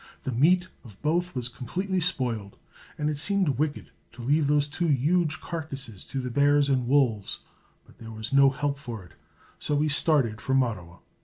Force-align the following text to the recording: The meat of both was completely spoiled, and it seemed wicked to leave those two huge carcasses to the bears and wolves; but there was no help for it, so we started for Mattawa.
The 0.23 0.31
meat 0.31 0.67
of 0.83 0.99
both 1.03 1.35
was 1.35 1.47
completely 1.47 1.99
spoiled, 1.99 2.57
and 2.97 3.07
it 3.07 3.19
seemed 3.19 3.59
wicked 3.59 3.91
to 4.13 4.23
leave 4.23 4.47
those 4.47 4.67
two 4.67 4.87
huge 4.87 5.39
carcasses 5.39 6.05
to 6.05 6.17
the 6.17 6.31
bears 6.31 6.69
and 6.69 6.87
wolves; 6.87 7.41
but 7.85 7.99
there 7.99 8.09
was 8.09 8.33
no 8.33 8.49
help 8.49 8.79
for 8.79 9.03
it, 9.03 9.11
so 9.59 9.75
we 9.75 9.89
started 9.89 10.41
for 10.41 10.55
Mattawa. 10.55 11.01